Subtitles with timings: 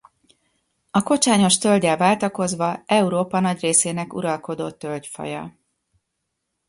[0.91, 5.57] A kocsányos tölggyel váltakozva Európa nagy részének uralkodó tölgyfaja.